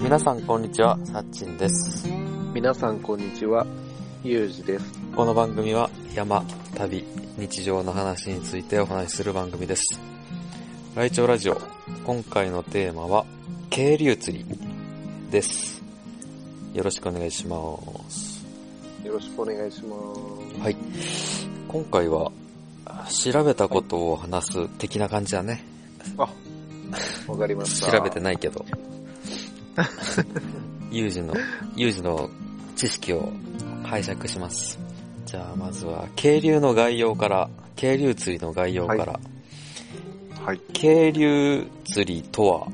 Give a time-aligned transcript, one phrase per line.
[0.00, 2.08] 皆さんこんにちは、さっちんです。
[2.54, 3.66] 皆さんこんにちは、
[4.24, 4.98] ゆうじです。
[5.14, 6.42] この番組は山、
[6.74, 7.04] 旅、
[7.36, 10.00] 日常の話についてお話しする番組です。
[10.94, 11.60] ライチョウラジオ、
[12.04, 13.26] 今回のテーマは、
[13.68, 14.44] 渓流釣り
[15.30, 15.82] です。
[16.72, 17.56] よろしくお願いしま
[18.08, 18.27] す。
[19.08, 19.96] よろしくお願いしま
[20.62, 20.76] はい。
[21.66, 22.30] 今回は、
[23.08, 25.64] 調べたことを話す的な感じだね。
[26.04, 26.14] す。
[26.18, 26.28] あ、
[27.26, 27.90] わかりました。
[27.90, 28.66] 調べてないけど。
[30.92, 31.32] 有事の、
[31.74, 32.28] 有事の
[32.76, 33.32] 知識を
[33.82, 34.78] 拝借します。
[35.24, 39.20] じゃあまずは、渓流の概要から、渓流釣りの概要から、は
[40.44, 40.60] はい。
[40.74, 42.68] 渓流釣りとは、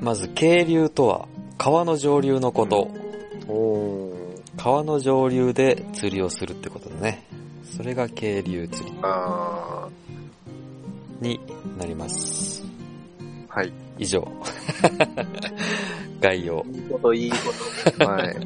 [0.00, 1.26] まず渓流とは、
[1.58, 2.88] 川の上流のこと、
[3.48, 4.11] おー。
[4.56, 7.26] 川の上流で釣りをするってことだね。
[7.76, 9.88] それが渓流釣りあ
[11.20, 11.40] に
[11.78, 12.62] なります。
[12.62, 13.56] ー。
[13.56, 13.72] はい。
[13.98, 14.26] 以上。
[16.20, 16.64] 概要。
[16.72, 17.36] いいこと、いいこ
[17.98, 18.04] と。
[18.06, 18.36] はい。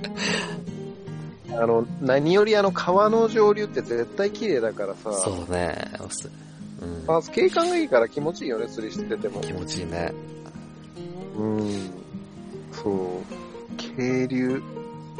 [1.53, 5.91] あの、何よりあの、川の上流って絶対綺麗だからさ、そうだね。
[6.83, 7.07] うん。
[7.07, 9.41] まず景観がいいから気持ちいいよね、釣りしてても。
[9.41, 10.13] 気持ちいいね。
[11.39, 11.91] うん。
[12.73, 13.77] そう。
[13.77, 14.63] 渓流、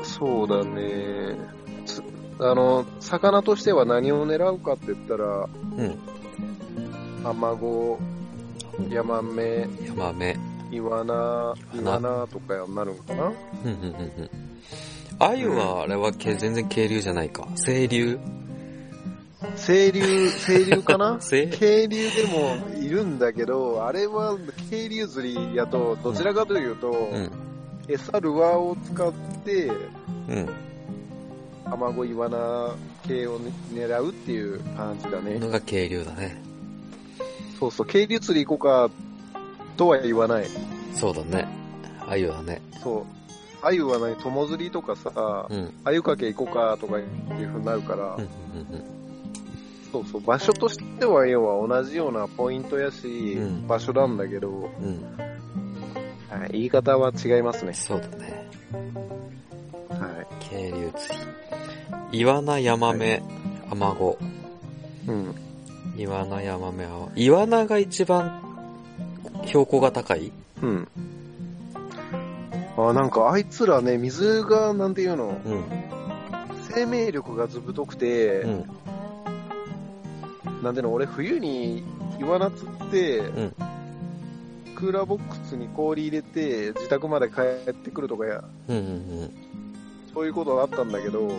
[0.03, 1.37] そうだね。
[1.85, 2.03] つ
[2.39, 5.99] あの、魚としては何を狙うかって言ったら、うん。
[7.25, 7.99] アマゴ、
[8.91, 10.37] ヤマメ、ヤマメ。
[10.71, 13.25] イワナ、イイワナとかになるのかな？
[13.25, 14.31] うんうんうんうん。
[15.19, 17.47] アユは、あれはけ全然渓流じゃないか。
[17.65, 18.19] 清流
[19.57, 21.19] 清流、清流かな？
[21.27, 24.37] 清渓流でもいるんだけど、あれは
[24.71, 27.31] 渓流釣りやと、どちらかというと、うん。
[27.89, 29.13] 餌ルアーを使っ
[29.45, 30.49] て、うん。
[31.65, 32.75] アマゴ、イワナ
[33.07, 35.39] 系を、ね、狙うっていう感じだね。
[35.39, 36.41] のが渓流だね。
[37.59, 38.91] そうそう、渓流釣り行こうか、
[39.77, 40.47] とは言わない。
[40.95, 41.47] そうだね。
[42.07, 42.61] アユだね。
[42.83, 43.67] そう。
[43.67, 45.73] アユは何、友釣りとかさ、うん。
[45.85, 48.29] アユかけ行こうかとかいう風になるから、うんうん
[49.93, 55.01] そうそう、場所としては要は同じようなポイントやし、うん場所なんだけど、うん。
[56.33, 56.41] うん。
[56.41, 57.73] はい、言い方は違いますね。
[57.73, 58.47] そうだね。
[59.89, 61.19] は渓流釣
[62.13, 62.21] り。
[62.21, 63.23] イワナ、ヤマメ、
[63.71, 64.19] アマゴ。
[65.07, 65.11] い。
[65.11, 65.35] うん。
[65.97, 68.43] イワナ、ヤマメ、アマイワナが一番
[69.47, 70.33] 標高が高い？
[70.63, 70.89] うん。
[72.77, 75.65] あ、なんかあいつらね、水が、なんていうの、うん。
[76.71, 78.65] 生命力がずぶとくて、うん。
[80.63, 81.83] なんていうの、俺冬に
[82.21, 83.55] イワナ釣って、ん
[84.77, 89.31] クーラーボックスに氷入れて、自宅まで帰ってくるとかや、うんうん
[90.15, 91.29] そういうことがあったんだけど、うん。
[91.29, 91.37] うん。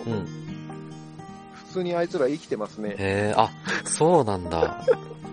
[1.53, 2.89] 普通にあいつら生きてますね。
[2.91, 3.49] へえ、あ、
[3.85, 4.83] そうなんだ。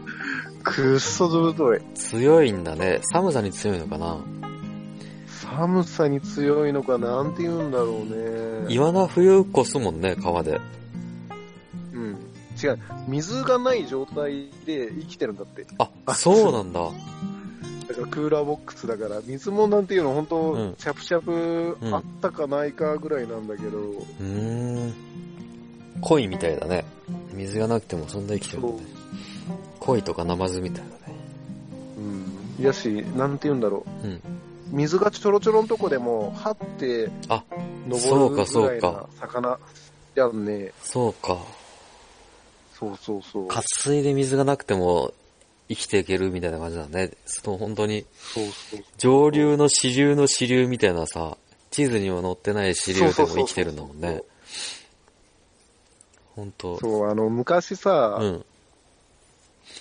[0.65, 1.81] くっそずぶとい。
[1.95, 3.01] 強いんだね。
[3.03, 4.19] 寒さに強いのかな？
[5.27, 8.73] 寒さに強いのかなんて言うんだろうね。
[8.73, 10.61] イワナ冬越すもんね、川で。
[11.93, 12.17] うん。
[12.63, 12.79] 違う。
[13.09, 15.67] 水がない状態で生きてるんだって。
[15.79, 16.81] あ、あそうなんだ。
[17.95, 24.95] だからクーラーボックスだから、水もなんていうの、本当、うんチャプチャプうんあったかないかぐらいなんだけど、うーん。
[26.01, 26.85] 鯉みたいだね。
[27.33, 28.89] 水がなくてもそんな生きてるんだね。
[29.81, 31.15] 鯉とかナマズみたいだね。
[32.59, 32.65] うん。
[32.65, 34.07] やし、なんて言うんだろう。
[34.07, 34.21] うん。
[34.71, 37.45] 水がちょろちょろのとこでも、はって、あ
[37.89, 39.59] 登るぐそいなかそうか魚
[40.15, 40.73] やんね。
[40.83, 41.39] そうか。
[42.79, 43.49] そうそうそう。
[43.49, 45.13] 渇水で水がなくても
[45.75, 47.11] 生きていけるみたいな感じだね。
[47.27, 48.07] その本当に。
[48.99, 51.37] 上流の支流の支流みたいなさ、
[51.71, 54.23] 地図には載ってない支流でも生きてるんだもんね。
[56.37, 58.45] 本当そう、あの、昔さ、うん。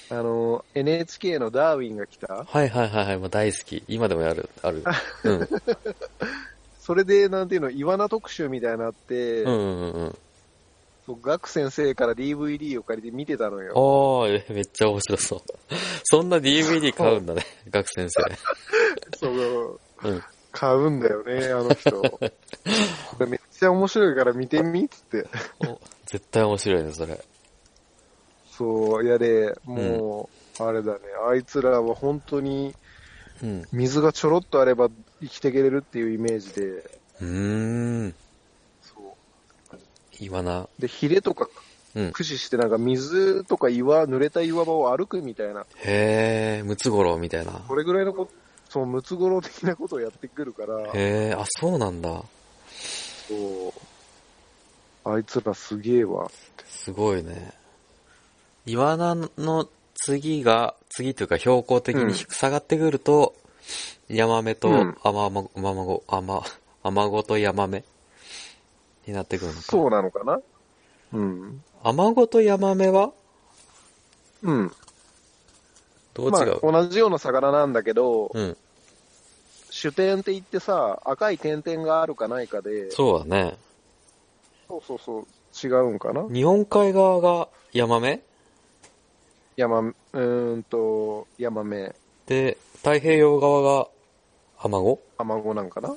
[0.10, 3.84] あの、NHK のダーウィンが来たはいはいはいはい、もう大好き。
[3.88, 4.84] 今でもやる、ある。
[5.24, 5.50] うん。
[6.80, 10.18] それで、なんていうの、イワナ特集みたいなのあって、うんうんうん
[11.08, 14.22] ガク先生から DVD を借りて見てたのよ。
[14.22, 15.42] ああ、えめっちゃ面白そう。
[16.04, 18.22] そんな DVD 買うんだね、学先生。
[19.18, 20.24] そう、うん。
[20.52, 22.20] 買うんだよね、あの人。
[23.28, 25.28] めっちゃ面白いから見てみっつって。
[25.68, 27.20] お絶対面白いね、それ。
[28.52, 30.30] そう、いやで、も
[30.60, 32.74] う、あれだね、あいつらは本当に
[33.42, 33.64] うん。
[33.72, 34.90] 水がちょろっとあれば
[35.22, 36.62] 生きていけれるっていうイメージで、
[37.20, 38.16] うーん。
[40.28, 40.38] そう。
[40.40, 40.68] イワナ。
[40.80, 41.48] で、ヒレとか
[41.96, 42.06] うん。
[42.08, 47.52] 駆使してなんか水とか岩、濡れた岩場を歩くみたいな、へえ、ムツゴロウみたいな。
[47.52, 48.32] これぐらいのこと、
[48.70, 52.24] そう、ムツゴロウ的なことをやってくるから、へえ、あ、そうなんだ。
[53.28, 53.74] そ
[55.06, 55.14] う。
[55.14, 56.32] あいつらすげえわ。
[56.66, 57.52] すごいね。
[58.66, 63.36] イワナの次が、次というか標高的に下がってくると、
[64.10, 66.44] ヤマメとうんアママ、アマゴ、アマ、
[66.82, 67.84] アマゴとヤマメ
[69.06, 69.62] になってくるのか。
[69.62, 70.40] そうなのかな？
[71.14, 71.64] うん。
[71.84, 73.12] アマゴとヤマメは？
[74.42, 74.72] うん。
[76.14, 78.58] どう違う、まあ、同じような魚なんだけど、うん。
[79.70, 83.58] 主点って言ってさ、赤い点々があるかないかで、そうだね。
[84.68, 85.26] そうそうそう、
[85.68, 86.28] 違うんかな？
[86.30, 88.22] 日本海側がヤマメ
[89.58, 91.96] 山、うーんと、ヤマメ、
[92.28, 93.88] で、太平洋側が
[94.60, 95.96] アマゴアマゴなんかな？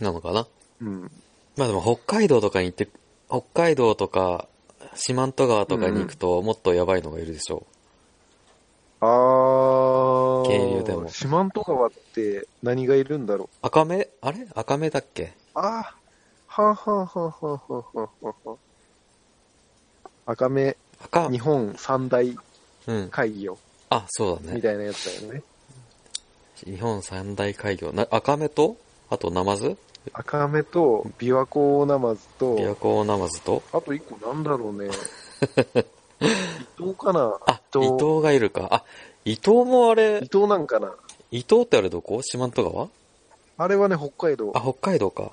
[0.00, 0.46] なのかな？
[0.82, 1.10] うん。
[1.56, 2.88] まあでも北海道とかに行って、
[3.28, 4.48] 北海道とか、
[4.94, 7.64] 四万十川とかに行くと、もっとやばいのがいるでしょ
[9.02, 9.06] う。
[9.06, 10.48] うん、ああ。
[10.48, 11.08] 経由でも。
[11.08, 13.48] 四万十川って何がいるんだろう？
[13.62, 14.08] 赤目？
[14.20, 14.46] あれ？
[14.54, 15.32] 赤目だっけ？
[15.54, 15.96] ああ。
[16.46, 17.60] は、はははは
[17.92, 18.08] は
[18.44, 18.56] は、
[20.26, 20.76] 赤目。
[21.02, 22.36] 赤日本三大
[23.10, 23.58] 会議を、うん、
[23.90, 24.56] あ、そうだね。
[24.56, 25.42] みたいなやつだよね。
[26.64, 28.76] 日本三大会議な赤目と？
[29.10, 29.76] あとナマズ？
[30.12, 34.90] 赤目と、琵琶湖ナマズと、琵琶湖ナマズと、あと一個なんだろうね。
[36.20, 37.38] 伊藤かな？
[37.46, 38.68] あ、伊藤がいるか。
[38.70, 38.84] あ、
[39.24, 40.94] 伊藤もあ伊れ、藤なんかな？
[41.30, 42.20] イトウってあれどこ？
[42.22, 42.88] 四万十川？
[43.56, 44.60] あれはね、北海道あ、。
[44.60, 45.32] 北海道か。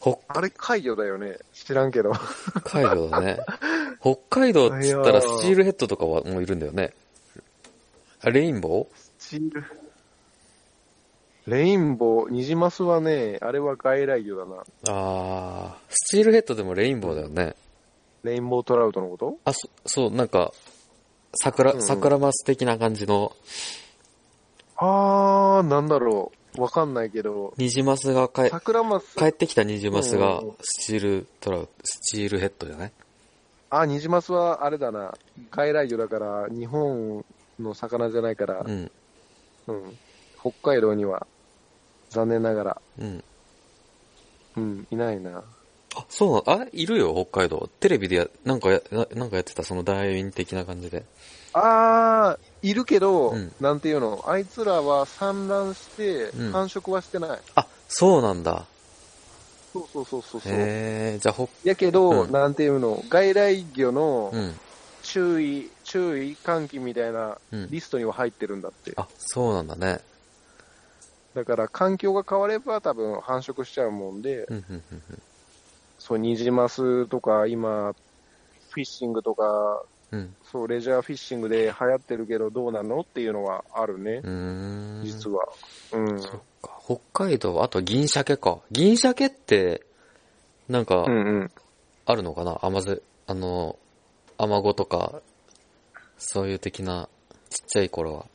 [0.00, 1.38] 北あれ海魚だよね。
[1.52, 2.12] 知らんけど。
[2.64, 3.38] 海道だね。
[4.00, 6.94] 北海道っつったらスチールヘッドとかはもういるんだよね。
[8.22, 8.86] あ、レインボー？
[8.96, 9.64] スチール。
[11.50, 14.62] レインボー、ニジマスはね、あれは外来魚だな。
[14.88, 17.56] あー、スチールヘッドでもレインボーだよね。
[18.22, 19.36] rainbow trout のこと？
[19.44, 20.52] あ、そ、そう、なんか、
[21.42, 23.32] 桜、うんうん桜マス的な感じの、
[24.76, 26.60] あー、なんだろう。
[26.62, 32.92] わかんないけど、ニジマスが帰、桜マス、帰ってきたニジマスが steel trout、 steelhead じゃない？
[33.70, 35.14] あ、ニジマスはあれだな。
[35.50, 37.24] 外来魚だから、日本
[37.58, 38.90] の魚じゃないから、うん、
[39.66, 39.98] うん。
[40.40, 41.26] 北海道には、
[42.10, 43.24] 残念ながら、うん。
[44.56, 45.44] うん、いないな。
[45.96, 47.68] あ、そうなのあ、いるよ、北海道。
[47.80, 51.04] テレビでや、なんかや、ななんかやってた、そのダイビン的な感じで。
[51.52, 57.40] あー、いるけど、うんなんていうの、あいつらは産卵してうん、繁殖はしてない。
[57.54, 58.64] あ、そうなんだ。
[59.72, 60.52] そうそうそうそうそう。
[60.52, 64.54] へえ、じゃあ、ほ、やけど、うんなんていうの、外来魚のうん、
[65.02, 67.68] 注意、注意喚起みたいなうん。
[67.70, 68.92] リストには入ってるんだって。
[68.96, 70.09] あ、そうなんだね。
[71.34, 74.46] だから環境が変われば多分繁殖しちゃうもんで、
[75.98, 77.92] そう、ニジマスとか今、
[78.70, 79.82] フィッシングとか、
[80.12, 80.34] うん。
[80.42, 85.02] そう、レジャーフィッシングで流行ってるけどどうなのっていうのはあるねう、ん。
[85.04, 85.46] 実は。
[85.92, 86.18] うん。
[86.20, 86.80] そっか。
[86.84, 88.58] 北海道、あと銀鮭か。
[88.70, 89.82] 銀鮭って、
[90.68, 91.50] なんかう、んうん。
[92.06, 92.58] あるのかな？
[92.62, 93.78] 甘酢、あの、
[94.38, 95.20] アマゴとか、
[96.18, 97.08] そういう的な、
[97.50, 98.26] ちっちゃい頃は。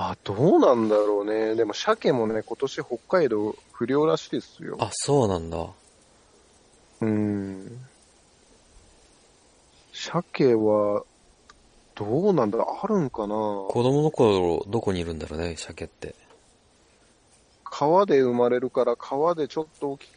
[0.00, 1.56] あ、どうなんだろうね。
[1.56, 4.76] でも鮭もね、今年北海道不良らしいですよ。
[4.78, 5.66] あ、そうなんだ。
[7.00, 7.80] うん。
[9.92, 11.02] 鮭は、
[11.96, 16.14] どうなんだあるんかな子供の頃、どこにいるんだろうね、鮭って。
[17.64, 20.08] 川で生まれるから川でちょっと大き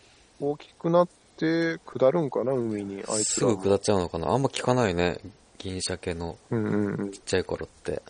[0.42, 1.08] 大きくなっ
[1.38, 3.54] て下るんかな海に、あいつらも。
[3.54, 5.18] すぐ下っちゃうのかなあんま聞かないね。
[5.58, 7.18] 銀鮭のうんうんうんち。
[7.18, 8.04] っちゃい頃って。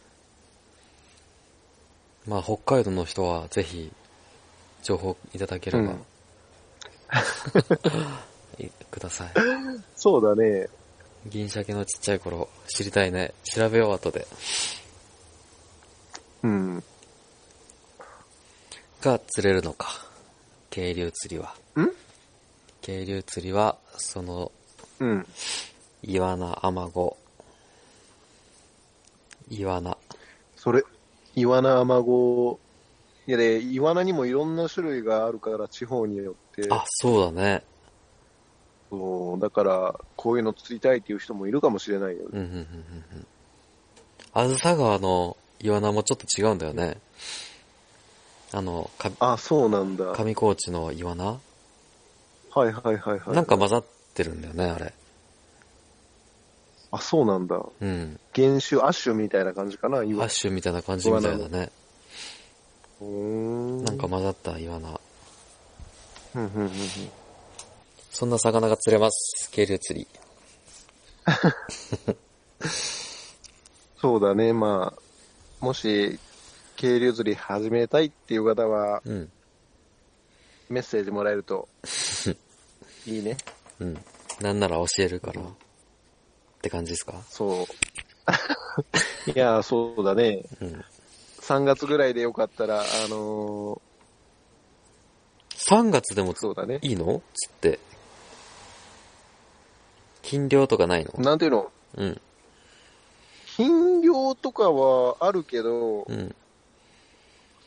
[2.28, 3.92] まあ、北海道の人はぜひ、
[4.84, 6.06] 情報いただければ、うん
[8.58, 9.32] いください。
[9.96, 10.70] そうだね。
[11.28, 13.34] 銀鮭のちっちゃい頃、知りたいね。
[13.44, 14.28] 調べよう、後で。
[16.44, 16.84] うん。
[19.01, 20.06] が釣れるのか。
[20.70, 21.54] 渓流釣りは。
[21.75, 21.90] ん？
[22.82, 24.51] 渓流釣りは、その、
[25.00, 25.28] うん。
[26.04, 27.18] イワナ、アマゴ、
[29.50, 29.98] イワナ。
[30.56, 30.84] それ、
[31.36, 32.60] イワナ、アマゴ、
[33.28, 36.68] いやで、イワナにもいろんな種類があるから、地方によって。
[36.70, 37.64] あ、そうだね。
[38.90, 42.30] そう、だから、こういうの釣りたいっていう人もいるかもしれないよね。
[42.34, 43.28] うん、うん、うん、うんうん。
[44.34, 46.98] あずさ川のイワナもちょっと違うんだよね。
[48.54, 50.14] あの、かあ、そうなんだ。
[50.14, 51.40] 上高地のイワナ？
[52.54, 53.36] はいはいはいはい。
[53.36, 54.94] なんか混ざってるんだよね、あれ。
[56.92, 57.66] あ、そうなんだ。
[57.80, 58.20] うん。
[58.36, 61.72] 原種、アッシュみたいな感じかな、イワハッシュみたいな感じみたいだね。
[63.00, 63.84] うーん。
[63.86, 65.00] なんか混ざったイワナ。
[66.36, 66.72] うんうんうんうん。
[68.10, 69.50] そんな魚が釣れます。
[69.52, 70.08] 渓流釣り。
[73.98, 76.20] そうだね、まあ、もし、
[76.76, 79.32] 渓流釣り始めたいっていう方は、うん。
[80.70, 81.70] メッセージもらえると、
[83.06, 83.38] いいね。
[83.80, 84.04] うん。
[84.42, 85.42] なんなら教えるから。
[86.62, 87.13] って感じですか？
[87.27, 87.68] そ
[89.25, 89.32] う。
[89.34, 90.44] いや、そうだね。
[90.62, 90.86] うん。
[91.39, 93.91] 3月ぐらいでよかったら、あのー
[95.58, 96.80] 3月でもそうだね。
[96.82, 97.22] いいの？
[97.34, 97.80] つって。
[100.22, 101.13] 金量とかないの？
[101.18, 101.72] なんていうの？
[101.98, 102.22] うん。
[103.58, 106.36] 金量とかはあるけど、うん。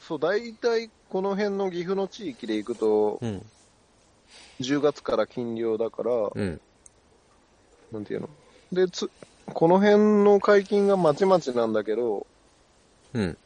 [0.01, 3.43] そう、大体この辺の岐阜の地域で行くと、うん。
[4.61, 6.61] 10月から金量だから、うん。
[7.93, 8.29] なんていうの？
[8.75, 9.11] で、つ、
[9.53, 12.27] この辺の解禁がまちまちなんだけど、
[13.13, 13.39] うん。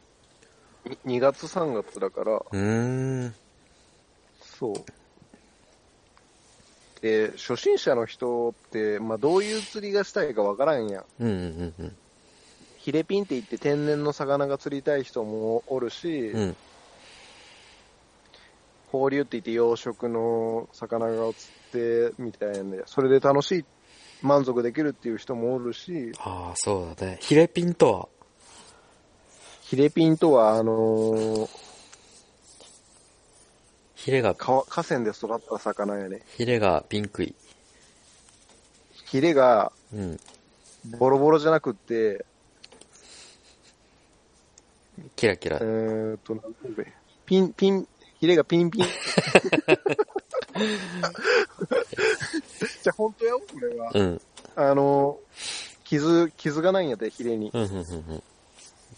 [1.05, 3.35] 2月3月だから、うーん。
[4.41, 4.85] そう。
[7.01, 11.05] で、初心者の人って、まあ、どういう釣りがしたいかわからんやん。
[11.19, 11.97] うんうんうん
[12.77, 16.41] ヒレピンって言って天然の魚が釣りたい人もおるし、うん。
[16.41, 16.57] うん。
[18.87, 21.53] 放流って言って養殖の魚が釣
[22.09, 23.65] ってみたいなんで、それで楽しい、
[24.23, 27.19] 満足できるっていう人もおるし、ああ、そうだね。
[27.21, 28.09] ヒレピンとは？
[29.63, 31.49] ヒレピンとは、あのー
[33.95, 36.23] ヒレが、川河川で育った魚やね。
[36.37, 37.35] ヒレがピンクい。
[39.07, 40.19] ヒレがうん。
[40.99, 42.25] ボロボロじゃなくって、
[45.17, 45.65] キラキラえ。
[45.65, 46.41] ーっと、
[47.27, 47.87] ピン、ピン、
[48.21, 48.87] ヒレがピンピン。
[52.83, 53.91] じゃあ本当よ、これは。
[53.95, 54.21] うん。
[54.57, 57.51] あのー傷、傷がないんやで、ヒレに。
[57.55, 57.79] うん、うん、うん。
[57.79, 58.23] うん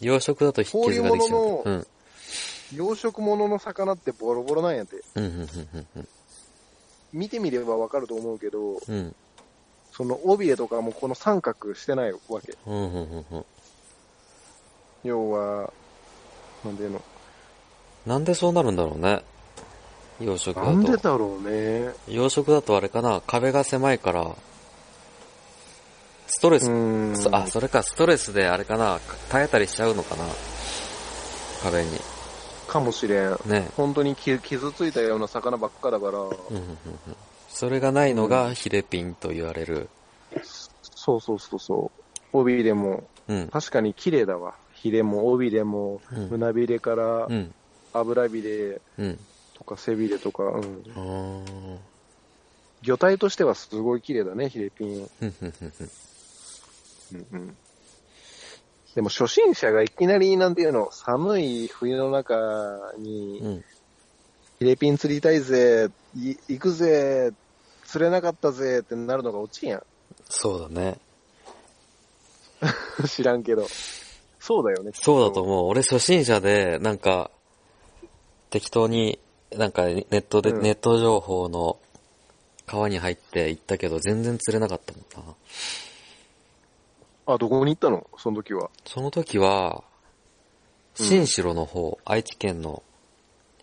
[0.01, 1.39] 養殖だと引き傷ができちゃう。
[1.39, 1.87] こういううん。
[2.75, 5.03] 養殖物の魚ってボロボロなんやて。
[5.15, 6.09] うん、うん、うん、うん
[7.13, 8.81] 見てみればわかると思うけど、うん。
[8.89, 9.15] うん。
[9.93, 12.57] その帯絵とかもこの三角してないわけ。
[12.67, 13.45] うん、うん、うんうん。
[15.03, 15.73] 要は、
[16.65, 17.03] なんていうの。
[18.07, 19.23] なんでそうなるんだろうね。
[20.21, 20.73] 養殖だと。
[20.73, 21.95] なんでだろうね。
[22.09, 24.35] 養殖だとあれかな、壁が狭いから、
[26.27, 29.01] ストレうス、あ、それか、ストレスであれかな、
[29.31, 30.25] 耐えたりしちゃうのかな。
[31.63, 31.99] 壁に。
[32.69, 33.39] かもしれん。
[33.47, 33.69] ね。
[33.77, 37.17] 本当にき傷ついたような魚ばっかだから、うんうんうんうん
[37.53, 39.89] それがないのがヒレピンと言われる。
[40.95, 42.01] そうそうそうそう。
[42.33, 43.49] 帯でも、うん。
[43.49, 44.55] 確かに綺麗だわ。
[44.73, 47.53] ヒレも帯でも、うん胸びれからうん。
[47.93, 49.19] 油びれうん。
[49.61, 51.79] とか背びれとか、うん。
[52.83, 55.11] 魚体としてはすごい綺麗だね、ヒレピン。
[55.21, 55.35] うん
[57.33, 57.57] うん。
[58.95, 63.65] でも初心者がいきなりなんていうの、寒い冬の中に、うん。
[64.59, 67.33] ヒレピン釣りたいぜ、い行くぜ、
[67.85, 69.83] 釣れなかったぜってなるのが落ちやん。
[70.29, 70.99] そうだね。
[73.07, 73.67] 知らんけど。
[74.39, 74.93] そうだよね。
[74.95, 75.69] そうだと思う。
[75.69, 77.31] 俺初心者で、なんか、
[78.49, 79.19] 適当に、
[79.57, 81.79] なんかネットで、うんネット情報の
[82.67, 85.35] 川に入って行ったけど、全然釣れなかったもんな。
[87.35, 88.07] あ、どこに行ったの？
[88.17, 88.71] その時は。
[88.85, 89.83] その時は、
[90.99, 92.83] うん新城の方、愛知県の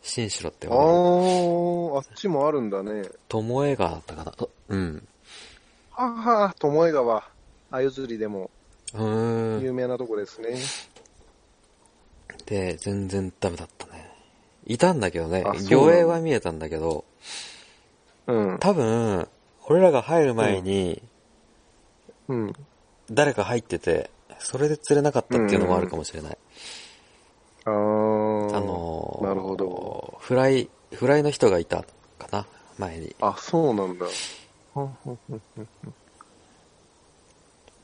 [0.01, 0.98] 新城ってあわかる？
[0.98, 3.03] ー、あっちもあるんだね。
[3.29, 4.34] 巴川だったかな？
[4.70, 5.08] うん。
[5.91, 7.24] はは、巴川。
[7.70, 8.50] あゆ釣りでも
[8.94, 9.62] うーん。
[9.62, 10.56] 有名なとこですね。
[12.46, 14.07] で、全然ダメだったね。
[14.68, 17.06] いたんだけどね魚影は見えたんだけど、
[18.28, 18.58] うん。
[18.60, 19.28] 多分、
[19.68, 21.02] 俺らが入る前に、
[22.28, 22.54] うん。
[23.10, 24.10] 誰か入ってて、
[24.40, 26.38] それで釣れなかったっていうのもあるかもしれない。
[27.66, 28.56] あー。
[28.56, 30.18] あのー、なるほど。
[30.20, 31.84] フライ、フライの人がいた
[32.20, 32.46] かな？
[32.78, 33.16] 前に。
[33.22, 34.06] あ、そうなんだ。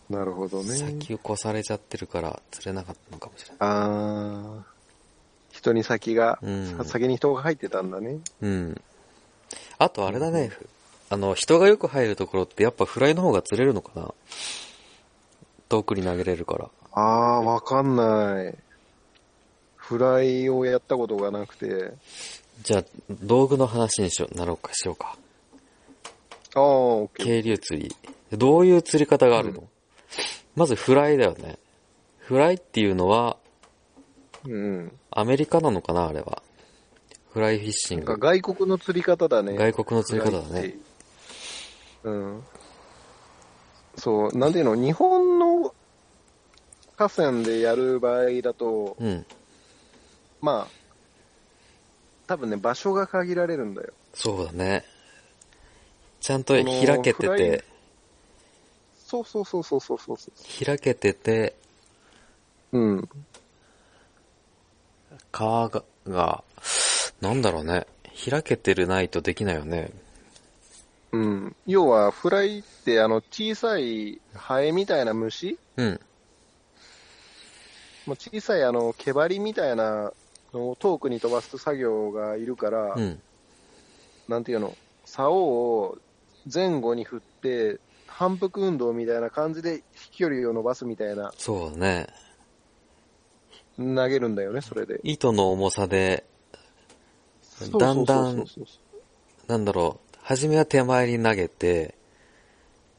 [0.10, 0.76] なるほどね。
[0.76, 3.58] 先を越されちゃってるから釣れなかったのかもしれない。
[3.60, 4.73] あー。
[5.64, 8.20] 人に先が、うんさ先に人が入ってたんだね。
[8.42, 8.82] うん。
[9.78, 10.52] あとあれだね、
[11.10, 14.14] あの、人がよく入るところってやっぱフライの方が釣れるのかな
[15.70, 16.70] 遠くに投げれるから。
[16.92, 18.56] あー、わかんない。
[19.78, 21.94] フライをやったことがなくて。
[22.62, 25.18] じゃあ、道具の話にしよう、なろうか、しようか。
[26.56, 27.26] あー、オッケー。
[27.26, 27.96] 渓流釣り。
[28.38, 29.64] どういう釣り方があるの、う
[30.56, 31.58] まずフライだよね。
[32.18, 33.38] フライっていうのは、
[34.46, 35.00] うん。
[35.12, 36.42] アメリカなのかなあれは。
[37.32, 38.18] フライフィッシング。
[38.18, 39.56] 外国の釣り方だね。
[39.56, 40.76] 外国の釣り方だね。
[42.04, 42.44] うん。
[43.98, 45.74] そう、なんていうの、日本の
[46.98, 49.26] 河川でやる場合だと、うん。
[50.42, 50.84] まあ、
[52.28, 53.94] 多分ね、場所が限られるんだよ。
[54.14, 54.84] そうだね。
[56.20, 57.64] ちゃんと開けてて、
[59.06, 60.66] そうそうそうそうそうそう。
[60.66, 61.56] 開けてて、
[62.72, 63.10] うん。
[65.32, 66.44] 川が、が、
[67.22, 67.88] なんだろうね。
[68.30, 69.92] 開けてるないとできないよね。
[71.12, 71.56] うん。
[71.66, 75.58] 要は、フライって、あの、小さいハエみたいな虫？
[75.78, 76.00] うん。
[78.06, 80.12] もう小さいあの、毛針みたいな
[80.54, 83.22] のを遠くに飛ばす作業がいるから、うん。
[84.28, 85.98] なんていうの、竿を
[86.54, 92.08] 前後に振って、反復運動みたいな感じで飛距離を伸ばすみたいな、そうだね。
[93.78, 95.00] 投げるんだよね、それで。
[95.04, 96.26] 糸の重さで、
[97.80, 98.46] だんだん
[99.48, 101.96] なんだろう、初めは手前に投げて、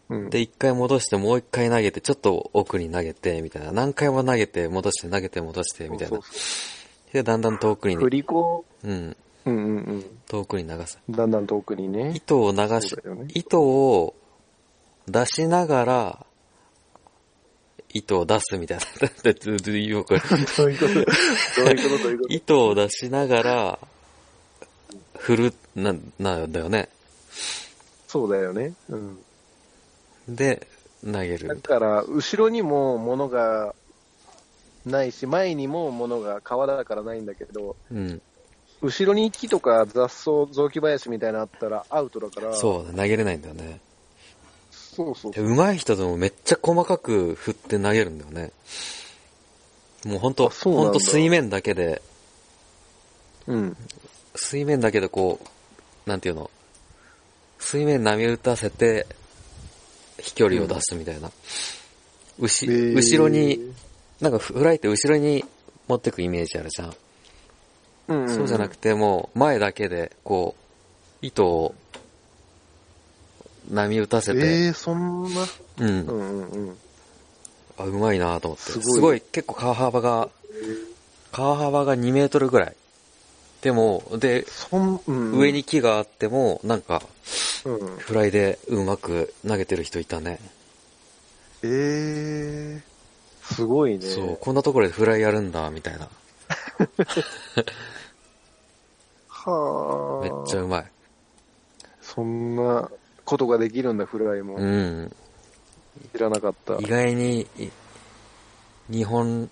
[0.08, 3.72] うん、で、一回戻してもう一回投げて、ちょっと奥に投げて、みたいな。
[3.72, 6.20] 何回も投げて、戻して、投げて、戻して、みたいな
[7.12, 9.16] で、だんだん遠くにそう振、り子、うん、
[9.46, 10.04] うんうんうん。
[10.26, 10.98] 遠くに流す。
[11.08, 12.12] だんだん遠くにね。
[12.14, 14.14] 糸を流しね、糸を
[15.08, 16.26] 出しながら、
[17.94, 18.84] 糸を出すみたいな。
[19.22, 20.26] だって、どういうこと
[20.62, 23.78] どういうことどういうこと糸を出しながら、
[25.16, 26.88] 振る、な、なんだよね。
[28.08, 28.74] そうだよね。
[28.90, 29.18] うん。
[30.28, 30.66] で、
[31.04, 31.60] 投げだる。
[31.60, 33.74] から、後ろにも物が
[34.84, 38.20] ないし、前にも物が川だからないんだけど、うん。
[38.82, 43.80] 後ろに木とか雑草、雑木林みたいなのあったらアウトだから、そう、投げれないんだよね。
[44.94, 48.52] そうそうで上手い人でもめっちゃ細かく振って投げるんだよね。
[50.04, 52.02] もうほんと、ほんと水面だけで、
[53.46, 53.76] うん。
[54.36, 56.50] 水面だけでこう、なんていうの、
[57.58, 59.06] 水面波打たせて、
[60.20, 61.30] 飛距離を出すみたいな。
[62.38, 63.58] うし、後ろに、、
[64.20, 65.44] なんかフライって後ろに
[65.88, 66.94] 持ってくイメージあるじゃん。
[68.06, 70.54] うんそうじゃなくてもう前だけで、こ
[71.22, 71.74] う、糸を
[73.70, 75.46] 波打たせて、えー、そんな、
[75.78, 75.90] うんう。
[75.90, 76.76] んうんうん。
[77.78, 78.64] あ、うまいなと思って。
[78.72, 80.28] すすごいごい結構川幅が、
[81.32, 82.76] 川幅が2メートルぐらい。
[83.62, 87.02] でも、で、そん、うん、上に木があっても、なんか、
[87.64, 87.96] うん。
[87.96, 90.38] フライでうまく投げてる人いたね。
[91.62, 94.06] えー、すごいね。
[94.06, 96.08] そう、こんなところでフライやるんだ、みたいな。
[99.28, 100.24] はあ。
[100.24, 100.86] めっちゃうまい。
[102.02, 102.90] そんな
[103.24, 104.56] ことができるんだ、フライも。
[104.56, 105.14] うん。
[106.12, 106.74] 知らなかった。
[106.78, 107.70] 意外に、い
[108.90, 109.50] 日本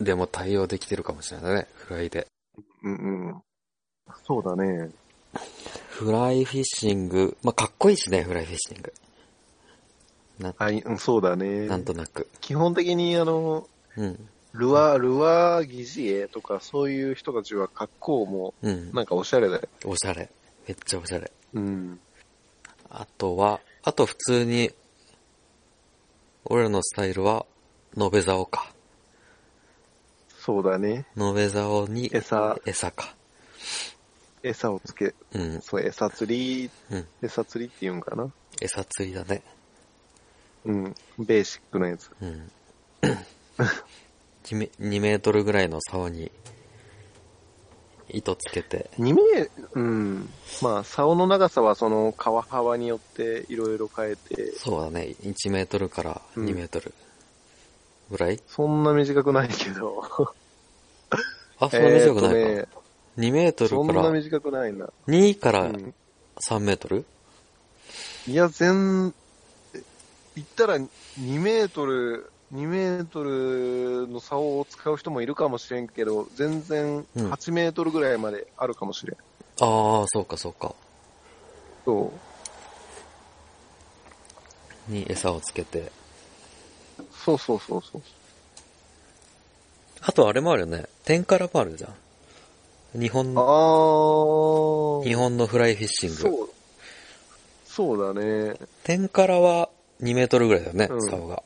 [0.00, 2.26] でも対応できてるかもしれないね、フライで。
[2.82, 3.42] うんうん。
[4.26, 4.90] そうだね。
[5.88, 8.92] フライフィッシング、まあ、かっこいいしね、フライフィッシング。
[10.38, 11.66] な、はい、うん、そうだね。
[11.66, 12.28] なんとなく。
[12.40, 14.28] 基本的に、あの、うん。
[14.52, 18.92] ルアー、ルアー疑似絵とか、そういう人たちは格好も、うん。
[18.92, 19.68] なんかおしゃれだよ。
[19.84, 20.30] おしゃれ。
[20.66, 21.30] めっちゃおしゃれ。
[21.54, 22.00] うん。
[22.90, 24.70] あとは、あと普通に、
[26.44, 27.46] 俺らのスタイルは、
[27.96, 28.72] 延べ竿か。
[30.28, 31.06] そうだね。
[31.16, 33.14] 延べ竿に、餌、餌か。
[34.42, 35.60] 餌をつけ、うん。
[35.60, 37.06] そう、餌釣り、うん。
[37.22, 38.30] 餌釣りって言うんかな。
[38.60, 39.42] 餌釣りだね。
[40.64, 40.94] うん。
[41.18, 42.10] ベーシックなやつ。
[42.20, 42.50] うん。
[44.44, 46.30] 2メ ,2 メートルぐらいの竿に、
[48.10, 50.28] 糸つけて、2メうん。
[50.62, 56.94] まあ、竿の長さはその川幅によっていろいろ変えて、そうだね、1メートルから2メートル
[58.10, 60.02] ぐらい、そんな短くないけど。
[61.60, 62.38] あ、そんな短くないか。
[62.38, 62.78] えーとね
[63.18, 64.88] 2メートそんなルから、短くないな。
[65.08, 65.94] 2からうん
[66.40, 67.04] 3メートル、
[68.28, 69.12] いや、全、
[70.36, 70.88] 言ったら2
[71.40, 79.16] メートル、2メートルの竿を使う人もいるかもしれんけど、全然うん8メートルぐらいまであるかもしれん。
[79.60, 80.74] ああ、そうかそうか。
[81.84, 82.12] そ
[84.88, 84.92] う。
[84.92, 85.92] に餌をつけて。
[87.12, 88.02] そうそうそうそう。
[90.00, 90.86] あとあれもあるよね。
[91.04, 93.00] 天からもあるじゃん。
[93.00, 95.04] 日本あの、ー。
[95.04, 96.16] 日本のフライフィッシング。
[96.16, 96.50] そう。
[97.66, 98.54] そうだね。
[98.84, 99.68] 天からは
[100.02, 101.42] 2メートルぐらいだよね、うん竿が。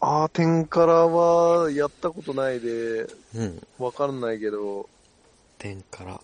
[0.00, 3.62] あー、天からはやったことないで、うん。
[3.78, 4.88] わかんないけど、
[5.58, 6.20] 天から。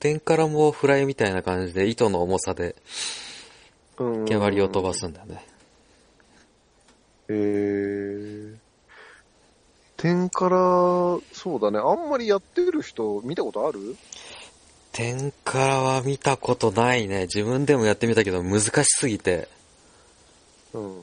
[0.00, 2.76] 天からもフライみたいな感じで糸の重さで
[3.98, 4.24] うん。
[4.24, 5.44] 毛針を飛ばすんだよね。
[7.28, 8.56] へー。
[9.98, 10.56] 天から、
[11.32, 11.78] そうだね。
[11.78, 13.96] あんまりやってる人見たことある？
[14.92, 17.22] 天からは見たことないね。
[17.22, 19.48] 自分でもやってみたけど難しすぎて。
[20.72, 21.02] うん。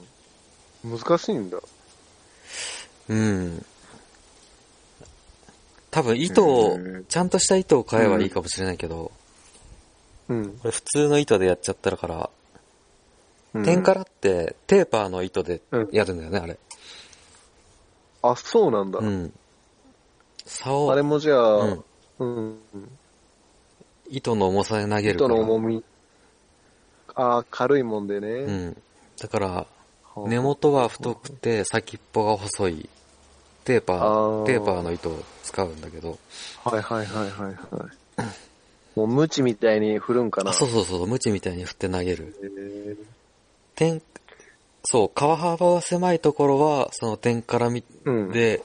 [0.83, 1.59] 難しいんだ。
[3.09, 3.65] うん。
[5.91, 9.11] 多分糸をちゃんとした糸を買えばいいかもしれないけど、
[10.27, 10.57] うん。
[10.57, 12.29] これ普通の糸でやっちゃったらから、
[13.53, 16.57] うん天からってテーパーの糸でやるんだよね、あれ。
[18.23, 18.97] あ、そうなんだ。
[18.97, 19.31] うん。
[20.43, 21.83] 竿あれもじゃあ、うん
[22.19, 22.59] うん。
[24.09, 25.35] 糸の重さで投げるか糸ら。
[25.35, 25.83] の重み。
[27.13, 28.27] ああ、軽いもんでね。
[28.27, 28.77] うん。
[29.19, 29.72] だから、はあ
[30.15, 32.89] 根元は太くて先っぽが細い
[33.65, 36.19] テーパあー、ーテーパーの糸を使うんだけど、
[36.63, 38.33] はいはいはいはいはい。
[38.95, 40.51] もう無知みたいに振るんかな。
[40.51, 42.35] あ、そうそうそう、ムチみたいに振って投げる。
[43.75, 44.01] 点、
[44.83, 48.31] そう、川幅が狭いところは、その点からみ、うん。
[48.31, 48.61] で、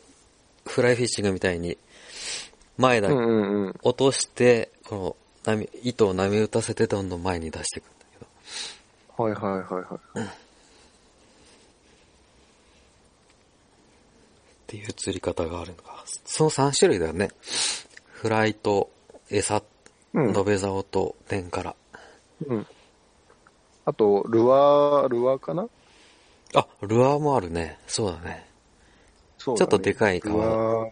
[0.67, 1.79] フライフィッシングみたいに、
[2.77, 3.75] 前だけうんうんうん。
[3.83, 8.19] 落として、この波、糸を波打たせてどんどん前に出していくんだけ
[9.17, 9.23] ど。
[9.25, 10.29] はいはいはいはい。
[14.69, 16.05] っていう釣り方があるのか。
[16.27, 17.31] その3種類だよね。
[18.13, 18.91] フライと
[19.31, 19.63] 餌、
[20.13, 20.37] うん。
[20.37, 21.75] 延べ竿と点から。
[22.47, 22.67] うん。
[23.87, 25.67] あと、ルアー、ルアーかな？
[26.55, 27.79] あ、ルアーもあるね。
[27.87, 28.47] そうだね。
[29.39, 30.91] そうちょっとでかいル川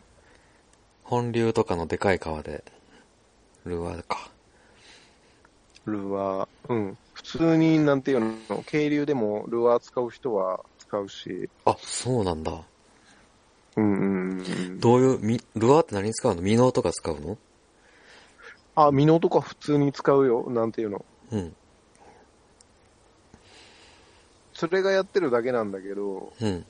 [1.03, 2.65] 本流とかのでかい川で、
[3.67, 4.31] ルアーか。
[5.85, 6.49] ルアー。
[6.71, 6.99] うん。
[7.12, 11.51] 普通に、なんていうの、渓流でもルアー使う人は使うし。
[11.67, 12.59] あ、そうなんだ。
[13.77, 14.81] うんうんうん。
[14.81, 16.43] どういう、み、ルアーって何に使うの？
[16.43, 17.39] ミノとか使うの？
[18.75, 20.51] あ、ミノとか普通に使うよ。
[20.51, 21.05] なんていうの。
[21.33, 21.55] うん。
[24.55, 26.65] それがやってるだけなんだけど、うん。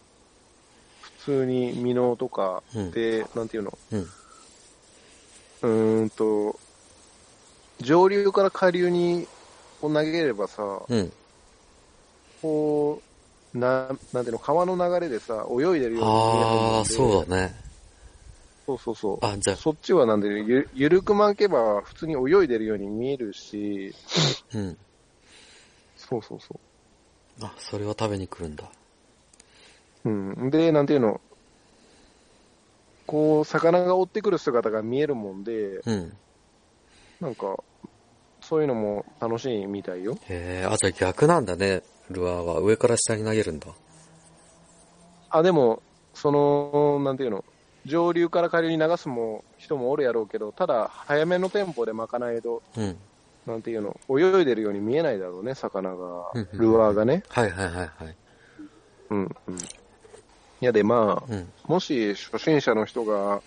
[1.00, 3.78] 普通にミノとかで、なんていうの？
[3.92, 4.00] うん。
[4.00, 6.58] うーんと、
[7.80, 9.26] 上流から下流に
[9.80, 11.12] こう投げればさ、うん。
[12.42, 13.05] こう、
[13.56, 17.54] な、なんていうの、川の流れでさ、泳いでるように見えるあのあ、そうだね。
[18.66, 19.24] そうそうそう。
[19.24, 23.94] あ、じゃあ、そっちはなんで、ゆ、ゆるく巻けば普通に泳いでるように見えるし、
[24.54, 24.76] うん。
[25.94, 26.60] そうそうそ
[27.42, 28.70] あ、それは食べに来るんだ。
[30.04, 30.08] う。
[30.08, 30.12] う
[30.46, 30.50] ん。
[30.50, 31.20] で、なんていうの、
[33.06, 36.12] こう、魚が追ってくる姿が見えるもんで、うん。
[37.20, 37.56] なんか、
[38.42, 40.14] そういうのも楽しいみたいよ。
[40.28, 41.82] へえ、あ、じゃあ逆なんだね。
[42.10, 43.68] ルアーは上から下に投げるんだ。
[45.30, 45.82] あ、でも、
[46.14, 47.44] その、なんていうの、
[47.84, 52.96] 上流から下流に流すも人もおるやろうけど、ただ、早めのテンポで巻かないと、うん。
[53.46, 57.22] なんていうの、泳いでるように見えないだろうね、魚がルアーがね。
[57.28, 58.16] はいはいはいはい。
[59.10, 59.56] うん、うん。
[59.56, 61.52] いやで、まあ、うん。
[61.68, 63.42] もし初心者の人が、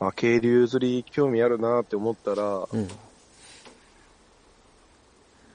[0.00, 2.88] あ、渓流釣り興味あるなって思ったら、うん。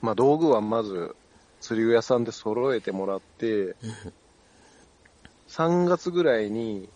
[0.01, 1.15] まあ道具はまず
[1.63, 3.77] 釣り具屋さんで揃えてもらって、
[5.47, 6.89] 3月ぐらいに、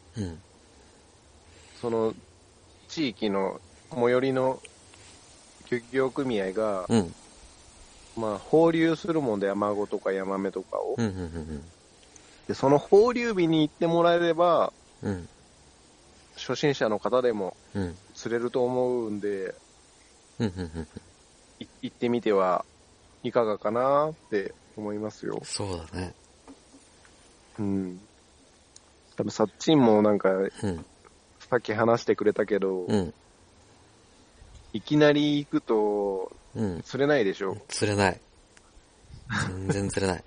[1.74, 2.14] その
[2.90, 4.62] 地域の最寄りの
[5.72, 7.16] 漁業組合が、うん。
[8.18, 10.96] まあ放流するもんで、アマゴとかヤマメとかを。
[10.98, 11.06] うん。
[11.06, 11.64] うん。
[12.50, 15.30] で、その放流日に行ってもらえれば、うん。
[16.36, 17.56] 初心者の方でも。
[18.14, 19.56] 釣れると思うんで、
[20.40, 20.88] うん。
[21.82, 22.66] 行ってみては
[23.28, 25.40] いかがかなって思いますよ。
[25.44, 26.14] そうだね。
[27.60, 28.00] うん。
[29.16, 30.86] 多分、さっちんもなんか、うん。
[31.50, 33.14] さっき話してくれたけど、うん。
[34.74, 36.82] いきなり行くとうん。
[36.84, 37.58] 釣れないでしょ？
[37.68, 38.20] 釣れない。
[39.48, 40.24] 全然釣れない。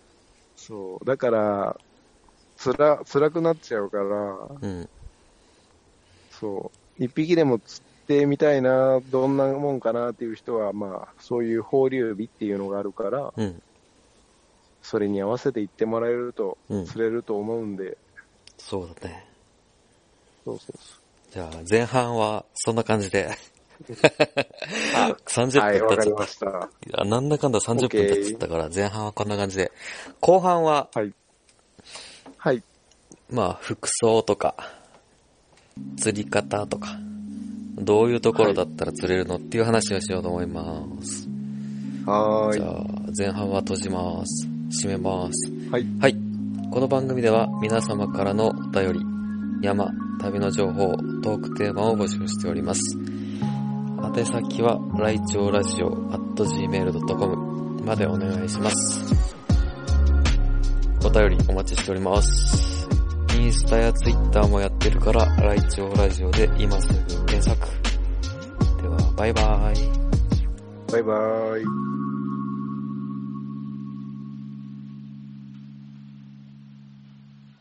[0.56, 1.04] そう。
[1.04, 1.76] だから、
[2.56, 4.88] つら、辛くなっちゃうから、うん。
[6.30, 7.04] そう。
[7.04, 13.62] 一匹でも釣ってみたいな、どんなもんかなっていう人は、まあ、そういう放流日っていうのがあるから、うん。
[14.82, 17.96] それに合わせて行ってもらえるとうん釣れると思うんで、
[18.58, 19.26] そうだね。
[20.44, 23.28] そうそうそじゃあ、前半はそんな感じで。
[24.94, 25.62] あ30う。
[25.62, 26.70] はい、わかりました。
[27.04, 29.72] なんだかんだ30分経っちゃったから、前半はこんな感じで。
[30.20, 31.12] 後半は、はい。
[32.36, 32.62] はい。
[33.30, 34.54] まあ、服装とか、
[35.96, 36.98] 釣り方とか、
[37.76, 41.28] どういうところだったら釣れるのっていう話をしようと思います。
[42.06, 42.60] はーい。
[42.60, 42.84] じゃあ、
[43.16, 44.48] 前半は閉じます。
[44.70, 45.50] 閉めます。
[45.70, 45.86] はい。
[46.00, 46.16] はい。
[46.70, 49.00] この番組では皆様からのお便り、
[49.62, 52.80] 山、旅の情報、トークテーマを募集しております。
[54.16, 59.04] 宛先は、来庁ラジオ at gmail.com までお願いします。
[61.04, 62.83] お便りお待ちしております。
[63.34, 67.68] インスタやツイッターもやってるから、来庁ラジオで今すぐ検索。
[68.80, 70.92] では、バイバーイ。
[70.92, 72.03] バイバーイ。